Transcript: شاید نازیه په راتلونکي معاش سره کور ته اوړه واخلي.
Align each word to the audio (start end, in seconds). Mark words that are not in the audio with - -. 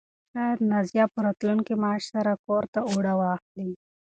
شاید 0.31 0.59
نازیه 0.71 1.05
په 1.13 1.19
راتلونکي 1.25 1.73
معاش 1.81 2.03
سره 2.13 2.31
کور 2.45 2.63
ته 2.73 2.79
اوړه 2.89 3.13
واخلي. 3.19 3.71